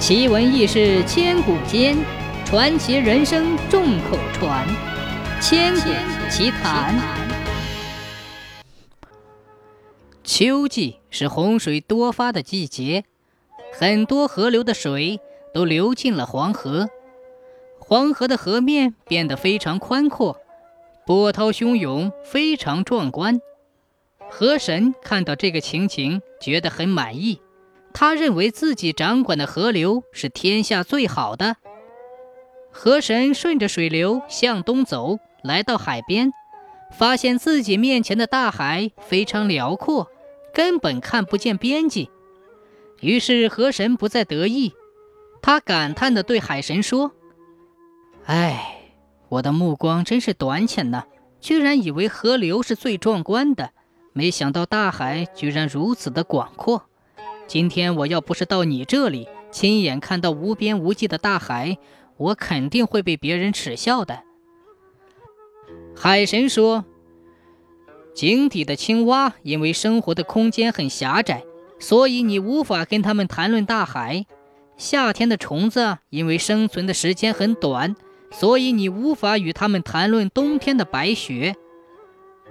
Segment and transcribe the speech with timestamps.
[0.00, 1.94] 奇闻异事千古间，
[2.46, 4.66] 传奇人生众口传。
[5.42, 5.90] 千古
[6.30, 6.98] 奇谈。
[10.24, 13.04] 秋季是洪水多发的季节，
[13.78, 15.20] 很多河流的水
[15.52, 16.88] 都流进了黄河，
[17.78, 20.38] 黄河的河面变得非常宽阔，
[21.04, 23.38] 波涛汹涌，非常壮观。
[24.30, 27.42] 河神看到这个情景，觉得很满意。
[27.92, 31.56] 他认为自己掌管的河流是天下最好的。
[32.70, 36.32] 河神顺着水流向东走，来到海边，
[36.92, 40.08] 发现自己面前的大海非常辽阔，
[40.54, 42.10] 根本看不见边际。
[43.00, 44.72] 于是河神不再得意，
[45.42, 47.12] 他感叹地对海神说
[48.26, 48.92] ：“哎，
[49.28, 51.04] 我的目光真是短浅呐，
[51.40, 53.70] 居然以为河流是最壮观的，
[54.12, 56.84] 没想到大海居然如此的广阔。”
[57.50, 61.78] 今天我要不是到你这里亲眼看到无边无际的大海，
[62.16, 64.22] 我肯定会被别人耻笑的。
[65.96, 66.84] 海神说
[68.14, 71.42] ：“井底的青蛙因为生活的空间很狭窄，
[71.80, 74.26] 所以你无法跟它们谈论大海；
[74.76, 77.96] 夏天的虫子因为生存的时间很短，
[78.30, 81.54] 所以你无法与它们谈论冬天的白雪；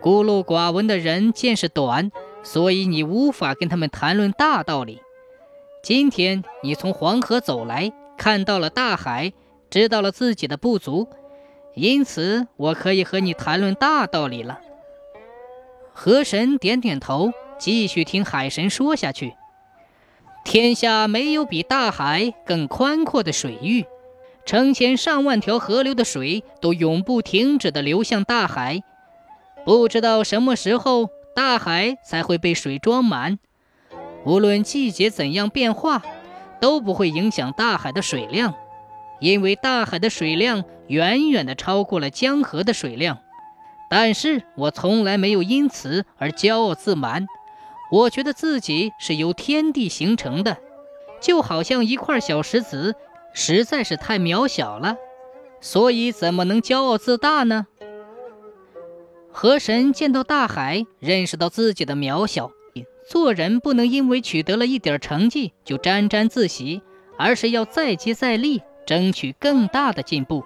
[0.02, 5.02] 孤陋寡闻的人见识短。”所以你无法跟他们谈论大道理。
[5.84, 9.34] 今天你从黄河走来，看到了大海，
[9.70, 11.08] 知道了自己的不足，
[11.74, 14.60] 因此我可以和你谈论大道理了。
[15.94, 19.36] 河神点点头，继续听海神说下去。
[20.46, 23.86] 天下没有比大海更宽阔的水域，
[24.46, 28.82] 成千上万条河流的水都永不停止地流向大海，
[29.66, 31.10] 不知道什么时候。
[31.40, 33.40] 大海才会被水装满，
[34.26, 36.04] 无论季节怎样变化，
[36.60, 38.56] 都不会影响大海的水量，
[39.22, 43.20] 因为大海的水量远远的超过了江河的水量。
[43.90, 47.26] 但是我从来没有因此而骄傲自满，
[47.90, 50.58] 我觉得自己是由天地形成的，
[51.22, 52.96] 就好像一块小石子，
[53.34, 54.98] 实在是太渺小了，
[55.62, 57.68] 所以怎么能骄傲自大呢？
[59.32, 62.52] 河神见到大海，认识到自己的渺小。
[63.08, 66.82] 做人不能因为取得了一点成绩就沾沾自喜，
[67.18, 70.44] 而是要再接再厉，争取更大的进步。